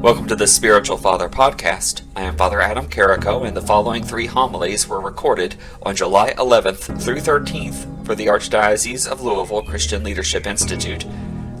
[0.00, 2.02] Welcome to the Spiritual Father podcast.
[2.14, 7.02] I am Father Adam Carrico, and the following three homilies were recorded on July 11th
[7.02, 11.04] through 13th for the Archdiocese of Louisville Christian Leadership Institute.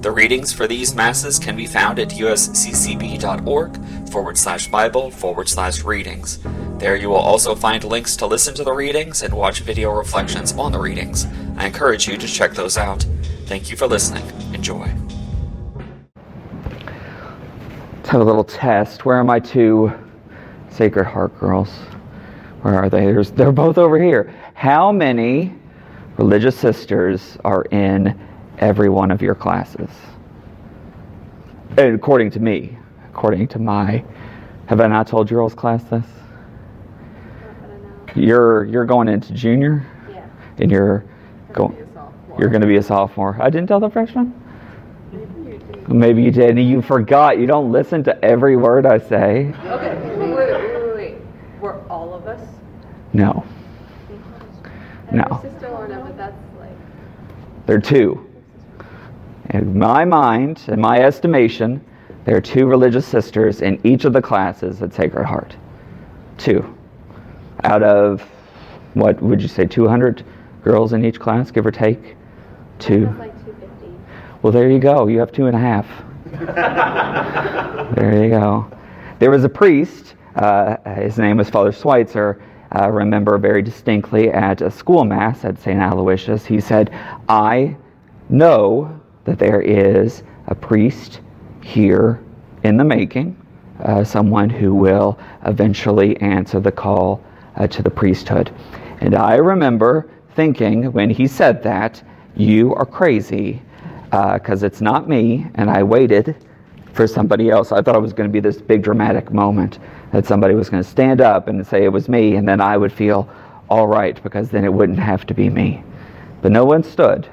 [0.02, 5.82] The readings for these masses can be found at usccb.org forward slash Bible forward slash
[5.82, 6.38] readings.
[6.78, 10.52] There you will also find links to listen to the readings and watch video reflections
[10.52, 11.26] on the readings.
[11.56, 13.04] I encourage you to check those out.
[13.46, 14.24] Thank you for listening.
[14.54, 14.88] Enjoy.
[18.08, 19.04] Let's have a little test.
[19.04, 19.92] Where are my two
[20.70, 21.68] Sacred Heart girls?
[22.62, 23.04] Where are they?
[23.04, 24.34] There's, they're both over here.
[24.54, 25.54] How many
[26.16, 28.18] religious sisters are in
[28.60, 29.90] every one of your classes?
[31.76, 32.78] And according to me,
[33.10, 34.02] according to my,
[34.68, 36.06] have I not told your girls class this?
[38.16, 40.26] You're you're going into junior, Yeah.
[40.56, 41.04] and you're
[41.52, 41.76] going.
[42.38, 43.36] You're going to be a sophomore.
[43.38, 44.32] I didn't tell the freshman.
[45.88, 46.58] Maybe you did.
[46.58, 47.38] You forgot.
[47.38, 49.54] You don't listen to every word I say.
[49.64, 51.14] Okay, wait, wait, wait, wait.
[51.60, 52.40] Were all of us?
[53.14, 53.44] No,
[55.10, 55.40] No.
[55.42, 56.70] sister Lorna, but that's like.
[57.66, 58.24] There are two.
[59.50, 61.82] In my mind, in my estimation,
[62.26, 65.56] there are two religious sisters in each of the classes at Sacred Heart.
[66.36, 66.76] Two.
[67.64, 68.20] Out of,
[68.92, 70.22] what would you say, 200
[70.62, 72.14] girls in each class, give or take?
[72.78, 73.06] Two.
[73.18, 73.37] Like 250.
[74.40, 75.08] Well, there you go.
[75.08, 75.86] You have two and a half.
[77.96, 78.70] there you go.
[79.18, 80.14] There was a priest.
[80.36, 82.40] Uh, his name was Father Schweitzer.
[82.70, 85.80] I remember very distinctly at a school mass at St.
[85.80, 86.46] Aloysius.
[86.46, 86.90] He said,
[87.28, 87.76] I
[88.28, 91.20] know that there is a priest
[91.60, 92.22] here
[92.62, 93.36] in the making,
[93.82, 97.24] uh, someone who will eventually answer the call
[97.56, 98.54] uh, to the priesthood.
[99.00, 102.00] And I remember thinking when he said that,
[102.36, 103.62] you are crazy
[104.10, 106.36] because it's not me, and I waited
[106.92, 107.70] for somebody else.
[107.72, 109.78] I thought it was going to be this big dramatic moment
[110.12, 112.76] that somebody was going to stand up and say it was me, and then I
[112.76, 113.28] would feel
[113.68, 115.82] all right because then it wouldn't have to be me.
[116.42, 117.28] But no one stood,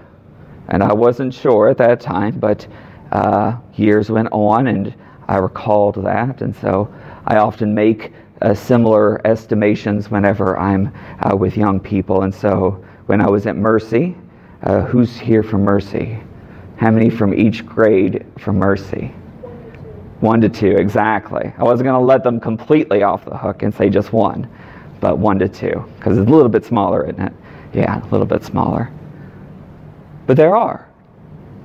[0.69, 2.67] and I wasn't sure at that time, but
[3.11, 4.93] uh, years went on, and
[5.27, 6.93] I recalled that, and so
[7.25, 12.23] I often make uh, similar estimations whenever I'm uh, with young people.
[12.23, 14.15] And so when I was at Mercy,
[14.63, 16.19] uh, who's here from Mercy?
[16.77, 19.07] How many from each grade for Mercy?
[20.19, 21.53] One to two, exactly.
[21.57, 24.49] I wasn't going to let them completely off the hook and say just one,
[24.99, 27.33] but one to two, because it's a little bit smaller, isn't it?
[27.73, 28.91] Yeah, a little bit smaller.
[30.27, 30.89] But there are.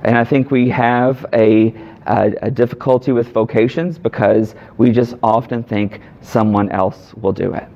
[0.03, 1.73] And I think we have a,
[2.07, 7.67] a, a difficulty with vocations because we just often think someone else will do it.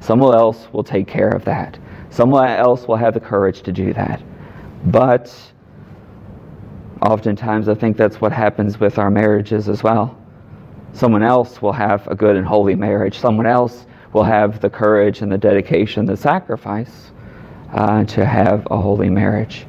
[0.00, 1.78] Someone else will take care of that.
[2.10, 4.22] Someone else will have the courage to do that.
[4.86, 5.34] But
[7.04, 10.16] oftentimes I think that's what happens with our marriages as well.
[10.94, 13.18] Someone else will have a good and holy marriage.
[13.18, 17.12] Someone else will have the courage and the dedication, the sacrifice
[17.72, 19.66] uh, to have a holy marriage.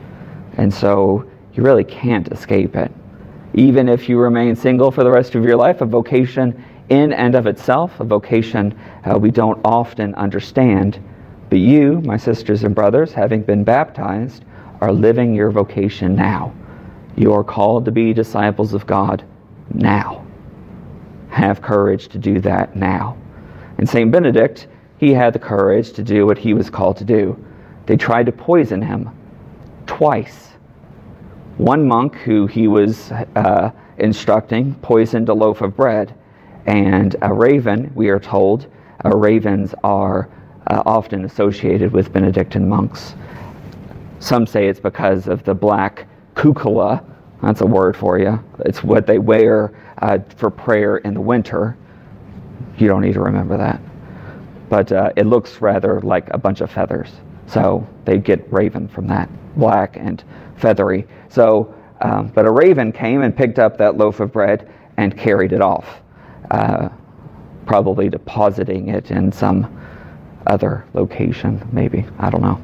[0.57, 2.91] And so you really can't escape it.
[3.53, 7.35] Even if you remain single for the rest of your life, a vocation in and
[7.35, 11.03] of itself, a vocation uh, we don't often understand.
[11.50, 14.46] But you, my sisters and brothers, having been baptized,
[14.81, 16.53] are living your vocation now.
[17.15, 19.23] You are called to be disciples of God
[19.73, 20.25] now.
[21.29, 23.17] Have courage to do that now.
[23.77, 24.11] And St.
[24.11, 24.67] Benedict,
[24.97, 27.37] he had the courage to do what he was called to do.
[27.85, 29.09] They tried to poison him
[29.85, 30.49] twice.
[31.57, 36.13] One monk who he was uh, instructing poisoned a loaf of bread,
[36.65, 38.67] and a raven, we are told,
[39.05, 40.29] uh, ravens are
[40.67, 43.15] uh, often associated with Benedictine monks.
[44.19, 47.03] Some say it's because of the black cuculla.
[47.41, 48.44] That's a word for you.
[48.59, 51.78] It's what they wear uh, for prayer in the winter.
[52.78, 53.79] You don't need to remember that.
[54.69, 57.09] But uh, it looks rather like a bunch of feathers.
[57.47, 60.23] So they get raven from that, black and
[60.57, 61.07] feathery.
[61.29, 65.53] So, um, but a raven came and picked up that loaf of bread and carried
[65.53, 66.02] it off,
[66.52, 66.90] uh,
[67.66, 69.81] probably depositing it in some
[70.47, 72.05] other location, maybe.
[72.20, 72.59] I don't know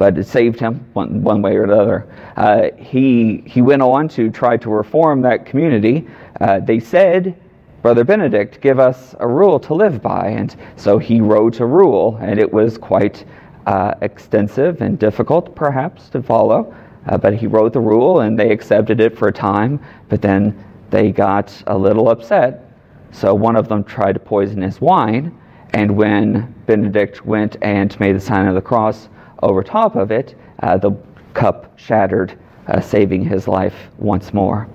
[0.00, 2.08] but it saved him one, one way or another.
[2.38, 6.08] Uh, he, he went on to try to reform that community.
[6.40, 7.38] Uh, they said,
[7.82, 10.28] Brother Benedict, give us a rule to live by.
[10.28, 13.26] And so he wrote a rule, and it was quite
[13.66, 16.74] uh, extensive and difficult, perhaps, to follow.
[17.06, 20.64] Uh, but he wrote the rule, and they accepted it for a time, but then
[20.88, 22.72] they got a little upset.
[23.12, 25.38] So one of them tried to poison his wine,
[25.74, 29.10] and when Benedict went and made the sign of the cross,
[29.42, 30.92] over top of it, uh, the
[31.34, 34.68] cup shattered, uh, saving his life once more.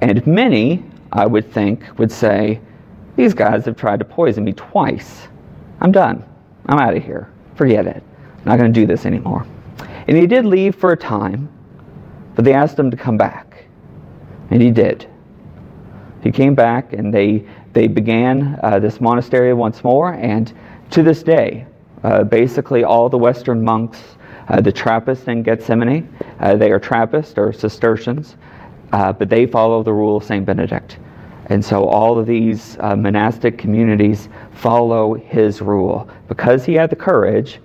[0.00, 2.60] And many I would think, would say,
[3.16, 5.28] These guys have tried to poison me twice.
[5.80, 6.24] I'm done.
[6.66, 7.30] I'm out of here.
[7.54, 8.02] Forget it.
[8.38, 9.46] I'm not going to do this anymore.
[10.06, 11.48] And he did leave for a time,
[12.34, 13.66] but they asked him to come back.
[14.50, 15.06] And he did.
[16.22, 20.14] He came back and they, they began uh, this monastery once more.
[20.14, 20.52] And
[20.90, 21.66] to this day,
[22.04, 24.00] uh, basically all the Western monks,
[24.48, 26.06] uh, the Trappists in Gethsemani,
[26.40, 28.36] uh, they are Trappist or Cistercians,
[28.92, 30.46] uh, but they follow the rule of St.
[30.46, 30.98] Benedict.
[31.46, 36.96] And so all of these uh, monastic communities follow his rule because he had the
[36.96, 37.60] courage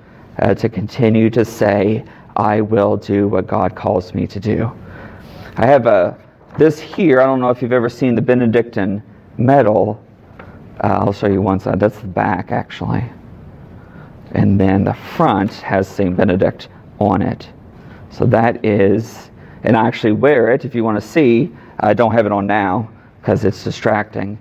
[0.57, 2.03] to continue to say,
[2.38, 4.71] I will do what God calls me to do.
[5.57, 6.18] I have a
[6.57, 9.01] this here, I don't know if you've ever seen the Benedictine
[9.38, 10.03] medal.
[10.83, 11.80] Uh, I'll show you one side.
[11.80, 13.03] That's the back, actually.
[14.31, 16.15] And then the front has St.
[16.15, 17.49] Benedict on it.
[18.11, 19.29] So that is,
[19.63, 21.51] and I actually wear it if you want to see.
[21.79, 22.89] I don't have it on now
[23.21, 24.39] because it's distracting.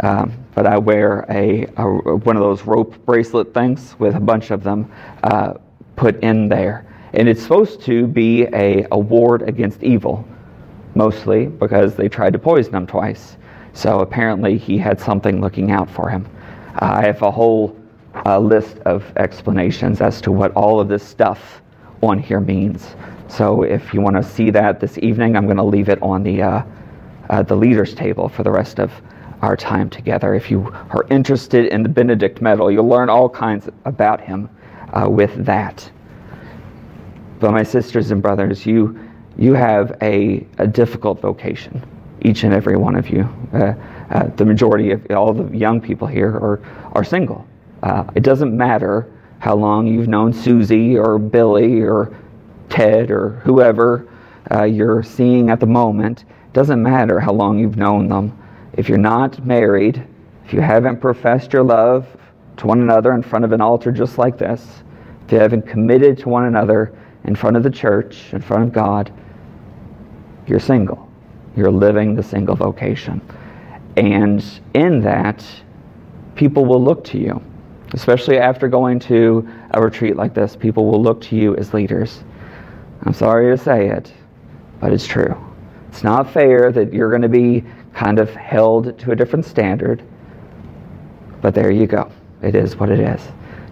[0.00, 4.50] Um, but I wear a, a, one of those rope bracelet things with a bunch
[4.50, 4.90] of them
[5.22, 5.54] uh,
[5.96, 6.86] put in there.
[7.12, 10.26] And it's supposed to be a, a ward against evil
[10.94, 13.36] mostly because they tried to poison him twice.
[13.72, 16.28] So apparently he had something looking out for him.
[16.76, 17.76] I have a whole
[18.26, 21.62] uh, list of explanations as to what all of this stuff
[22.02, 22.94] on here means.
[23.28, 26.22] So if you want to see that this evening, I'm going to leave it on
[26.22, 26.62] the uh,
[27.30, 28.92] uh, the leaders table for the rest of
[29.40, 30.34] our time together.
[30.34, 34.48] If you are interested in the Benedict medal, you'll learn all kinds about him
[34.92, 35.90] uh, with that.
[37.40, 38.98] But my sisters and brothers, you
[39.36, 41.82] you have a, a difficult vocation,
[42.22, 43.28] each and every one of you.
[43.52, 43.74] Uh,
[44.10, 46.60] uh, the majority of all the young people here are,
[46.92, 47.44] are single.
[47.84, 52.16] Uh, it doesn't matter how long you've known Susie or Billy or
[52.70, 54.08] Ted or whoever
[54.50, 56.22] uh, you're seeing at the moment.
[56.22, 58.36] It doesn't matter how long you've known them.
[58.72, 60.02] If you're not married,
[60.46, 62.06] if you haven't professed your love
[62.56, 64.82] to one another in front of an altar just like this,
[65.26, 68.72] if you haven't committed to one another in front of the church, in front of
[68.72, 69.12] God,
[70.46, 71.06] you're single.
[71.54, 73.20] You're living the single vocation.
[73.98, 74.42] And
[74.72, 75.44] in that,
[76.34, 77.42] people will look to you,
[77.94, 80.54] especially after going to a retreat like this.
[80.54, 82.22] People will look to you as leaders.
[83.02, 84.12] I'm sorry to say it,
[84.80, 85.34] but it's true.
[85.88, 87.64] It's not fair that you're going to be
[87.94, 90.02] kind of held to a different standard,
[91.40, 92.10] but there you go.
[92.42, 93.20] It is what it is.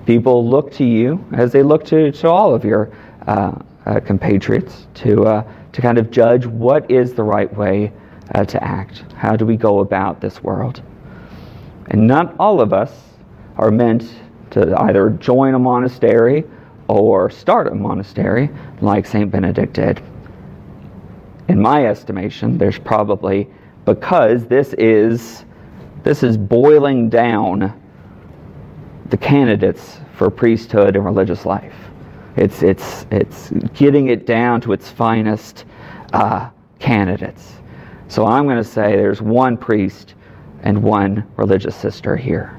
[0.07, 2.91] People look to you as they look to, to all of your
[3.27, 3.53] uh,
[3.85, 5.25] uh, compatriots to.
[5.27, 7.93] Uh, to kind of judge what is the right way
[8.35, 9.05] uh, to act.
[9.17, 10.83] How do we go about this world?
[11.89, 12.93] And not all of us
[13.57, 14.15] are meant
[14.51, 16.45] to either join a monastery
[16.89, 18.51] or start a monastery
[18.81, 19.31] like St.
[19.31, 20.03] Benedict did.
[21.49, 23.49] In my estimation, there's probably
[23.85, 25.45] because this is
[26.03, 27.81] this is boiling down
[29.11, 31.75] the candidates for priesthood and religious life.
[32.37, 35.65] It's, it's, it's getting it down to its finest
[36.13, 37.53] uh, candidates.
[38.09, 40.15] So I'm going to say there's one priest
[40.63, 42.59] and one religious sister here.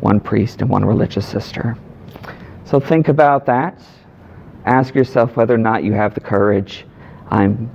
[0.00, 1.76] One priest and one religious sister.
[2.64, 3.80] So think about that.
[4.64, 6.86] Ask yourself whether or not you have the courage.
[7.28, 7.70] I'm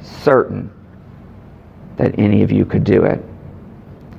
[0.00, 0.70] certain
[1.96, 3.24] that any of you could do it.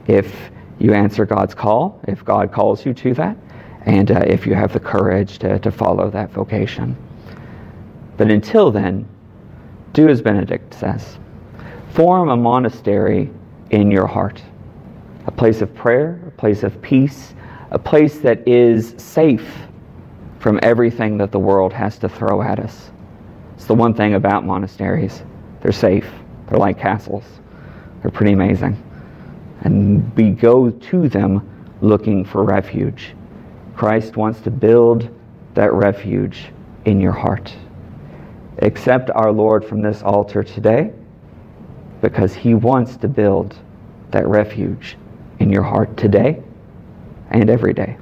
[0.08, 3.38] If you answer God's call, if God calls you to that,
[3.82, 6.98] and uh, if you have the courage to, to follow that vocation.
[8.18, 9.08] But until then,
[9.94, 11.18] do as Benedict says
[11.92, 13.32] form a monastery
[13.70, 14.42] in your heart,
[15.28, 17.34] a place of prayer, a place of peace,
[17.72, 19.48] a place that is safe
[20.40, 22.92] from everything that the world has to throw at us.
[23.56, 25.24] It's the one thing about monasteries
[25.62, 26.08] they're safe,
[26.48, 27.24] they're like castles,
[28.02, 28.82] they're pretty amazing.
[29.62, 33.16] And we go to them looking for refuge.
[33.76, 35.10] Christ wants to build
[35.56, 36.52] that refuge
[36.86, 37.56] in your heart.
[38.60, 40.94] Accept our Lord from this altar today
[42.02, 43.56] because he wants to build
[44.12, 44.98] that refuge
[45.46, 46.42] in your heart today
[47.30, 47.98] and every day.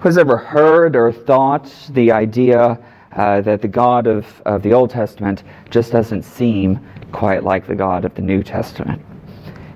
[0.00, 2.78] Who's ever heard or thought the idea
[3.12, 6.80] uh, that the God of, of the Old Testament just doesn't seem
[7.12, 9.00] quite like the God of the New Testament.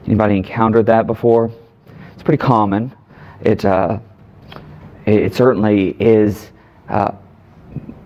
[0.07, 1.52] Anybody encountered that before?
[2.14, 2.92] It's pretty common.
[3.42, 3.99] It, uh,
[5.06, 6.50] it certainly is
[6.88, 7.12] uh,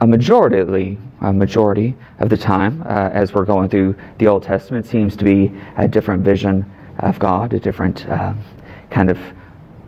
[0.00, 4.86] a majority, a majority of the time uh, as we're going through the Old Testament
[4.86, 8.34] seems to be a different vision of God, a different uh,
[8.90, 9.18] kind of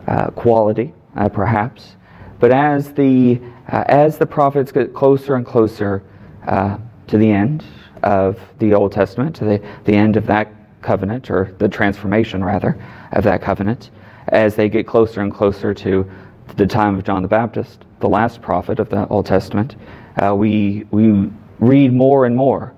[0.07, 1.97] uh, quality, uh, perhaps.
[2.41, 6.03] But as the, uh, as the prophets get closer and closer
[6.47, 7.65] to the end
[8.03, 12.79] of the Old Testament, to the, the end of that covenant, or the transformation rather,
[13.13, 13.91] of that covenant,
[14.29, 16.09] as they get closer and closer to
[16.57, 19.77] the time of John the Baptist, the last prophet of the Old Testament,
[20.23, 22.75] uh, we, we read more and more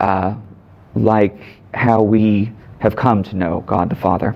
[0.00, 0.34] uh,
[0.94, 1.38] like
[1.72, 4.34] how we have come to know God the Father.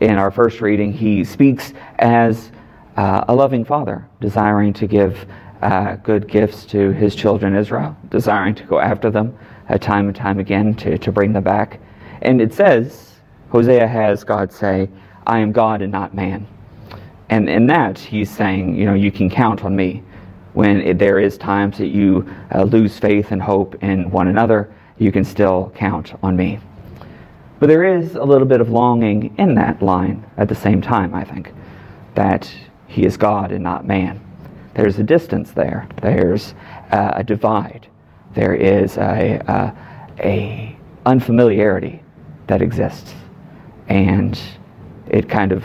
[0.00, 2.50] In our first reading, he speaks as
[2.96, 5.26] uh, a loving father, desiring to give
[5.62, 9.36] uh, good gifts to his children Israel, desiring to go after them
[9.68, 11.80] uh, time and time again to, to bring them back.
[12.22, 13.14] And it says,
[13.50, 14.88] Hosea has God say,
[15.26, 16.46] I am God and not man.
[17.30, 20.02] And in that, he's saying, you know, you can count on me.
[20.52, 24.74] When it, there is times that you uh, lose faith and hope in one another,
[24.98, 26.58] you can still count on me.
[27.60, 31.14] But there is a little bit of longing in that line at the same time,
[31.14, 31.52] I think,
[32.16, 32.52] that
[32.88, 34.20] he is God and not man.
[34.74, 35.86] There's a distance there.
[36.02, 36.54] There's
[36.90, 37.86] uh, a divide.
[38.34, 39.76] There is a, a,
[40.18, 42.02] a unfamiliarity
[42.48, 43.14] that exists,
[43.88, 44.40] and
[45.08, 45.64] it kind of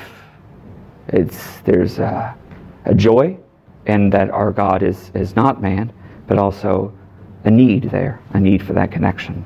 [1.07, 2.35] it's there's a,
[2.85, 3.38] a joy
[3.85, 5.91] in that our God is is not man,
[6.27, 6.93] but also
[7.43, 9.45] a need there, a need for that connection.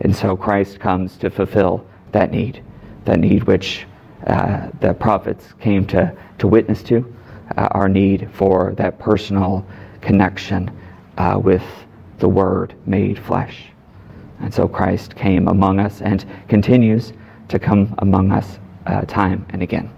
[0.00, 2.62] And so Christ comes to fulfill that need,
[3.04, 3.86] that need which
[4.26, 7.14] uh, the prophets came to, to witness to,
[7.56, 9.66] uh, our need for that personal
[10.00, 10.70] connection
[11.18, 11.64] uh, with
[12.18, 13.66] the Word made flesh.
[14.40, 17.12] And so Christ came among us and continues
[17.48, 19.95] to come among us uh, time and again.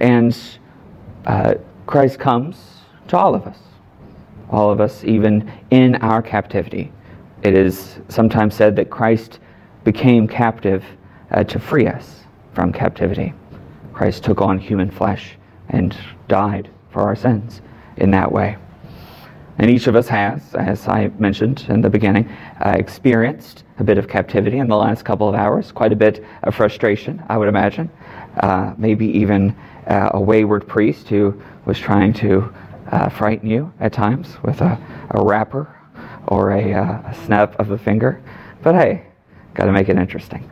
[0.00, 0.36] And
[1.26, 1.54] uh,
[1.86, 2.56] Christ comes
[3.08, 3.58] to all of us,
[4.50, 6.92] all of us, even in our captivity.
[7.42, 9.40] It is sometimes said that Christ
[9.84, 10.84] became captive
[11.30, 13.32] uh, to free us from captivity.
[13.92, 15.36] Christ took on human flesh
[15.68, 15.96] and
[16.28, 17.60] died for our sins
[17.96, 18.56] in that way.
[19.58, 22.28] And each of us has, as I mentioned in the beginning,
[22.64, 26.24] uh, experienced a bit of captivity in the last couple of hours, quite a bit
[26.44, 27.90] of frustration, I would imagine.
[28.36, 29.56] Uh, maybe even
[29.86, 32.52] uh, a wayward priest who was trying to
[32.92, 34.78] uh, frighten you at times with a,
[35.10, 35.76] a wrapper
[36.28, 38.22] or a, uh, a snap of the finger.
[38.62, 39.06] But hey,
[39.54, 40.48] got to make it interesting.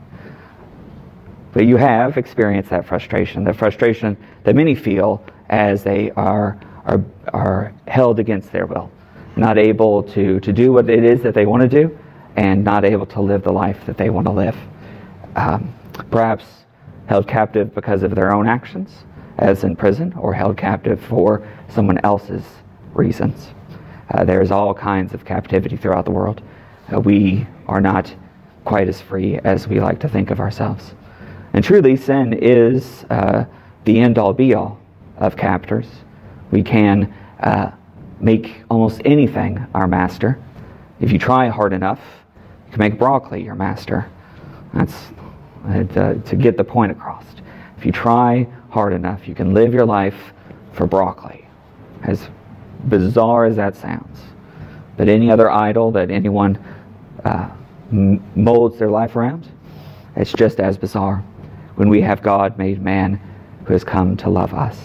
[1.52, 7.02] But you have experienced that frustration, the frustration that many feel as they are, are,
[7.32, 8.90] are held against their will,
[9.36, 11.98] not able to, to do what it is that they want to do,
[12.36, 14.56] and not able to live the life that they want to live.
[15.36, 15.74] Um,
[16.10, 16.44] perhaps
[17.08, 19.04] held captive because of their own actions,
[19.38, 22.44] as in prison, or held captive for someone else's
[22.92, 23.48] reasons.
[24.10, 26.42] Uh, there's all kinds of captivity throughout the world.
[26.94, 28.14] Uh, we are not
[28.64, 30.94] quite as free as we like to think of ourselves.
[31.54, 33.44] And truly, sin is uh,
[33.84, 34.78] the end all be all
[35.16, 35.86] of captors.
[36.50, 37.70] We can uh,
[38.20, 40.38] make almost anything our master.
[41.00, 42.00] If you try hard enough,
[42.66, 44.10] you can make broccoli your master.
[44.74, 44.94] That's
[45.66, 47.24] uh, to get the point across.
[47.76, 50.32] If you try hard enough, you can live your life
[50.72, 51.46] for broccoli.
[52.02, 52.28] As
[52.88, 54.20] bizarre as that sounds.
[54.96, 56.58] But any other idol that anyone
[57.24, 57.50] uh,
[57.90, 59.48] molds their life around,
[60.16, 61.24] it's just as bizarre
[61.76, 63.20] when we have God made man
[63.64, 64.78] who has come to love us.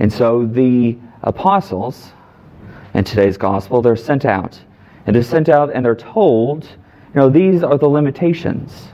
[0.00, 2.12] And so the apostles
[2.94, 4.60] in today's gospel, they're sent out.
[5.06, 8.88] And they're sent out and they're told, you know, these are the limitations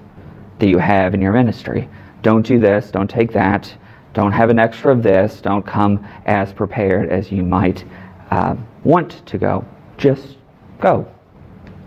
[0.59, 1.89] that you have in your ministry.
[2.23, 3.75] Don't do this, don't take that,
[4.13, 7.85] don't have an extra of this, don't come as prepared as you might
[8.31, 9.65] uh, want to go,
[9.97, 10.37] just
[10.81, 11.07] go.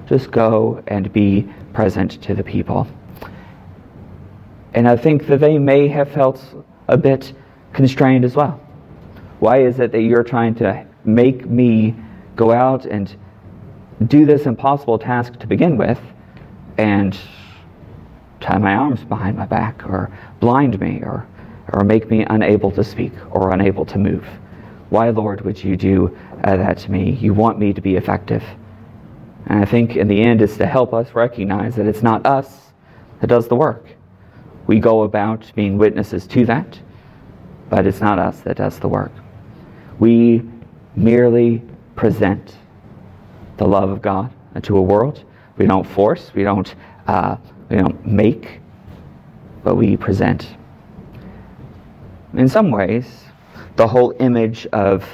[0.08, 2.88] Just go and be present to the people.
[4.74, 6.44] And I think that they may have felt
[6.88, 7.34] a bit
[7.74, 8.60] constrained as well.
[9.40, 11.96] Why is it that you're trying to make me
[12.36, 13.16] go out and
[14.08, 16.00] do this impossible task to begin with
[16.78, 17.18] and
[18.40, 21.28] tie my arms behind my back or blind me or,
[21.74, 24.26] or make me unable to speak or unable to move?
[24.90, 27.12] Why, Lord, would you do uh, that to me?
[27.12, 28.44] You want me to be effective.
[29.48, 32.72] And I think in the end, it's to help us recognize that it's not us
[33.22, 33.86] that does the work.
[34.68, 36.80] We go about being witnesses to that,
[37.70, 39.12] but it's not us that does the work.
[40.00, 40.44] We
[40.96, 41.62] merely
[41.96, 42.56] present
[43.58, 45.24] the love of God to a world.
[45.58, 46.76] We don't force, we don't,
[47.08, 47.38] uh,
[47.70, 48.60] we don't make,
[49.64, 50.48] but we present.
[52.34, 53.26] In some ways,
[53.76, 55.06] the whole image of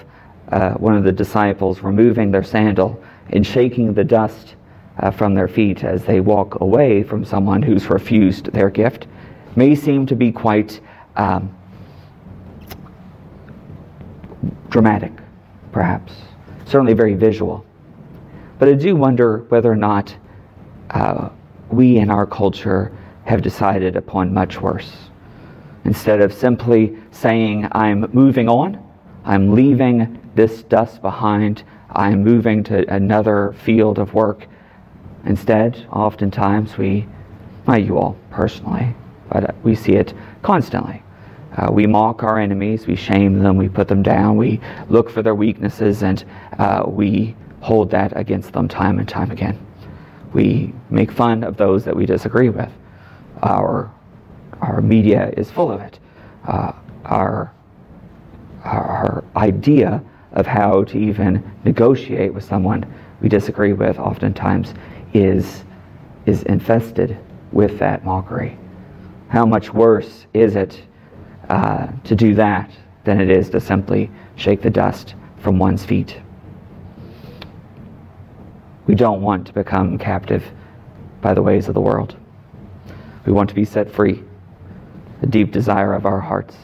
[0.50, 4.56] uh, one of the disciples removing their sandal and shaking the dust
[5.00, 9.08] uh, from their feet as they walk away from someone who's refused their gift
[9.56, 10.80] may seem to be quite
[11.16, 11.56] um,
[14.70, 15.12] dramatic,
[15.72, 16.14] perhaps,
[16.66, 17.66] certainly very visual.
[18.60, 20.16] But I do wonder whether or not
[20.92, 21.30] uh,
[21.72, 22.92] we in our culture
[23.26, 24.92] have decided upon much worse.
[25.86, 28.82] Instead of simply saying, I'm moving on,
[29.26, 34.48] I'm leaving this dust behind, I'm moving to another field of work.
[35.26, 37.08] Instead, oftentimes we,
[37.68, 38.94] not you all personally,
[39.30, 41.02] but we see it constantly.
[41.58, 45.22] Uh, we mock our enemies, we shame them, we put them down, we look for
[45.22, 46.26] their weaknesses, and
[46.58, 49.58] uh, we hold that against them time and time again.
[50.34, 52.72] We make fun of those that we disagree with.
[53.42, 53.92] Our,
[54.62, 56.00] our media is full of it.
[56.48, 56.74] Uh,
[57.06, 57.54] our,
[58.64, 62.86] our idea of how to even negotiate with someone
[63.22, 64.74] we disagree with oftentimes
[65.14, 65.64] is,
[66.26, 67.18] is infested
[67.52, 68.58] with that mockery.
[69.30, 70.82] How much worse is it
[71.50, 72.72] uh, to do that
[73.04, 76.20] than it is to simply shake the dust from one's feet.
[78.86, 80.44] We don't want to become captive
[81.22, 82.18] by the ways of the world.
[83.26, 84.22] We want to be set free,
[85.22, 86.56] the deep desire of our hearts.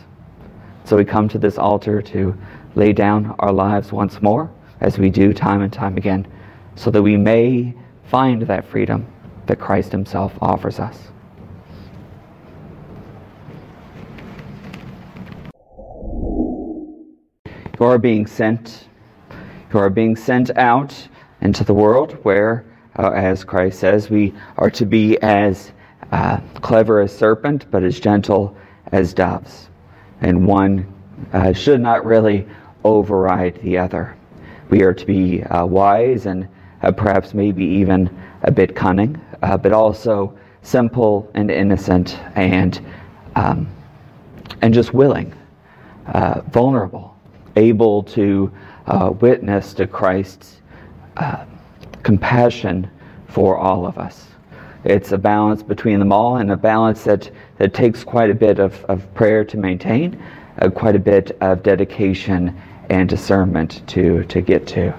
[0.83, 2.37] So we come to this altar to
[2.75, 6.27] lay down our lives once more, as we do time and time again,
[6.75, 7.73] so that we may
[8.05, 9.07] find that freedom
[9.45, 10.97] that Christ Himself offers us.
[17.79, 18.89] You are being sent.
[19.73, 21.07] You are being sent out
[21.41, 22.65] into the world where,
[22.97, 25.71] uh, as Christ says, we are to be as
[26.11, 28.55] uh, clever as serpent, but as gentle
[28.91, 29.69] as doves.
[30.21, 30.91] And one
[31.33, 32.47] uh, should not really
[32.83, 34.15] override the other.
[34.69, 36.47] We are to be uh, wise and
[36.81, 38.09] uh, perhaps maybe even
[38.43, 42.79] a bit cunning, uh, but also simple and innocent and
[43.35, 43.69] um,
[44.61, 45.33] and just willing,
[46.51, 47.15] vulnerable
[47.55, 48.51] able to
[49.21, 50.59] witness to Christ's
[51.19, 51.45] uh,
[52.03, 52.89] compassion
[53.27, 54.27] for all of us.
[54.85, 58.59] It's a balance between them all and a balance that, that takes quite a bit
[58.59, 60.21] of, of prayer to maintain,
[60.59, 64.93] uh, quite a bit of dedication and discernment to, to get to.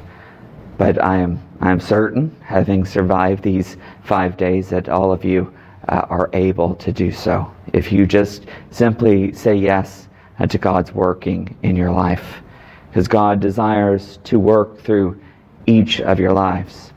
[0.76, 5.52] But I am, I am certain, having survived these five days, that all of you
[5.88, 7.50] uh, are able to do so.
[7.72, 10.08] If you just simply say yes
[10.48, 12.42] to God's working in your life
[12.90, 15.20] because God desires to work through
[15.66, 16.92] each of your lives.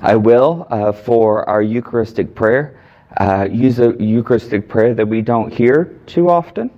[0.00, 2.80] I will, uh, for our Eucharistic prayer,
[3.18, 6.70] uh, use a Eucharistic prayer that we don't hear too often.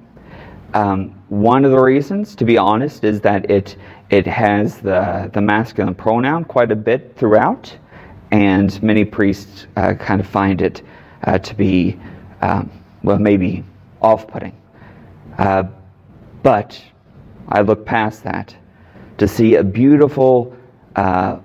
[0.72, 3.76] Um, one of the reasons, to be honest, is that it
[4.10, 7.76] it has the the masculine pronoun quite a bit throughout,
[8.32, 10.82] and many priests uh, kind of find it
[11.24, 11.98] uh, to be
[12.42, 12.70] um,
[13.02, 13.62] well maybe
[14.02, 14.54] off-putting.
[15.38, 15.64] Uh,
[16.42, 16.82] but
[17.48, 18.54] I look past that
[19.18, 20.56] to see a beautiful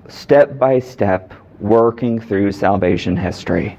[0.07, 3.77] step by step working through salvation history,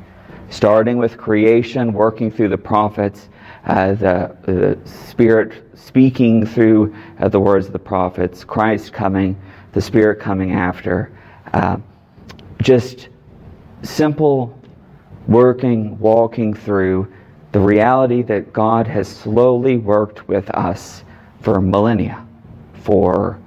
[0.50, 3.28] starting with creation, working through the prophets,
[3.64, 9.40] uh, the, the, Spirit speaking through uh, the words of the prophets, Christ coming,
[9.72, 11.12] the Spirit coming after.
[11.52, 11.76] Uh,
[12.62, 13.08] just
[13.82, 14.58] simple
[15.26, 17.12] working, walking through
[17.52, 21.04] the reality that God has slowly worked with us
[21.40, 22.26] for millennia,
[22.82, 23.38] for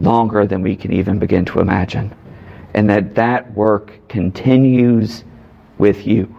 [0.00, 2.14] longer than we can even begin to imagine.
[2.74, 5.24] And that that work continues
[5.78, 6.34] with you.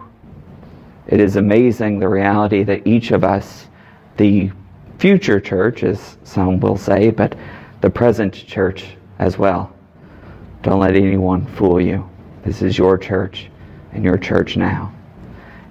[1.06, 3.68] It is amazing the reality that each of us,
[4.16, 4.50] the
[4.98, 7.36] future church, as some will say, but
[7.80, 9.72] the present church as well.
[10.62, 12.08] Don't let anyone fool you.
[12.44, 13.50] This is your church
[13.92, 14.92] and your church now.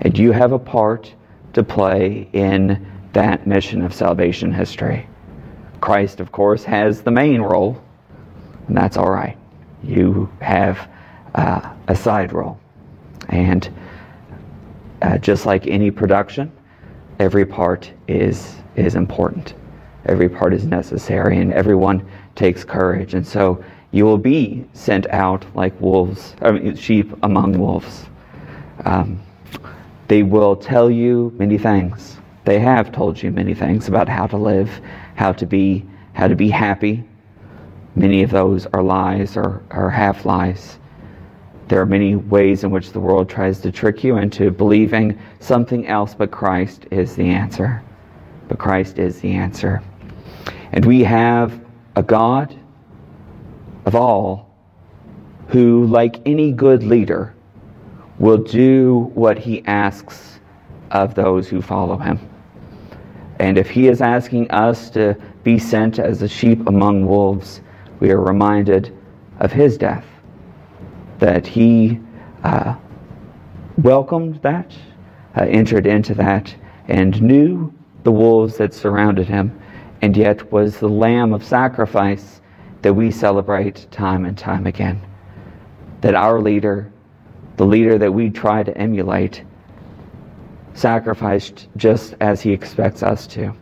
[0.01, 1.13] And you have a part
[1.53, 5.08] to play in that mission of salvation history.
[5.79, 7.81] Christ, of course, has the main role,
[8.67, 9.37] and that's all right.
[9.83, 10.89] You have
[11.35, 12.59] uh, a side role.
[13.29, 13.69] And
[15.01, 16.51] uh, just like any production,
[17.19, 19.53] every part is, is important.
[20.05, 23.13] Every part is necessary, and everyone takes courage.
[23.13, 28.05] And so you will be sent out like wolves, I mean, sheep among wolves.
[28.85, 29.21] Um,
[30.07, 32.17] they will tell you many things.
[32.45, 34.81] They have told you many things about how to live
[35.19, 37.03] how to be how to be happy.
[37.95, 40.79] Many of those are lies or, or half lies.
[41.67, 45.87] There are many ways in which the world tries to trick you into believing something
[45.87, 47.83] else, but Christ is the answer.
[48.47, 49.83] But Christ is the answer.
[50.71, 51.59] And we have
[51.97, 52.57] a God
[53.85, 54.55] of all
[55.49, 57.35] who, like any good leader,
[58.19, 60.39] will do what he asks
[60.91, 62.19] of those who follow him.
[63.39, 67.61] And if He is asking us to be sent as a sheep among wolves,
[67.99, 68.95] we are reminded
[69.39, 70.05] of His death,
[71.19, 71.99] that He
[72.43, 72.75] uh,
[73.77, 74.75] welcomed that,
[75.37, 76.53] uh, entered into that,
[76.89, 77.73] and knew
[78.03, 79.57] the wolves that surrounded Him,
[80.01, 82.41] and yet was the Lamb of sacrifice
[82.81, 85.01] that we celebrate time and time again.
[86.01, 86.91] That our leader,
[87.57, 89.43] the leader that we try to emulate,
[90.73, 93.53] sacrificed just as he expects us to.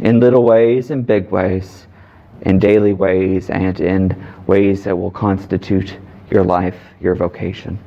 [0.00, 1.86] In little ways and big ways,
[2.42, 5.98] in daily ways and in ways that will constitute
[6.30, 7.78] your life, your vocation.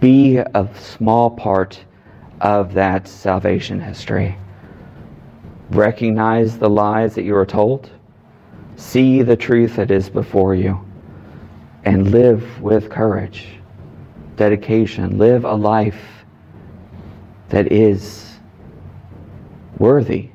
[0.00, 1.84] Be a small part
[2.40, 4.36] of that salvation history.
[5.70, 7.90] Recognize the lies that you are told.
[8.76, 10.84] See the truth that is before you.
[11.84, 13.46] And live with courage,
[14.36, 15.18] dedication.
[15.18, 16.13] Live a life
[17.48, 18.36] that is
[19.78, 20.30] worthy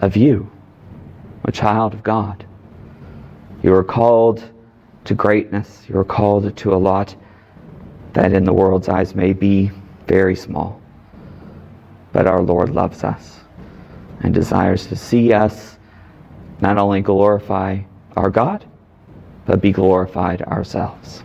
[0.00, 0.50] of you,
[1.44, 2.44] a child of God.
[3.62, 4.42] You are called
[5.04, 5.84] to greatness.
[5.88, 7.14] You are called to a lot
[8.12, 9.70] that in the world's eyes may be
[10.06, 10.80] very small.
[12.12, 13.40] But our Lord loves us
[14.20, 15.78] and desires to see us
[16.60, 17.80] not only glorify
[18.16, 18.64] our God,
[19.46, 21.24] but be glorified ourselves.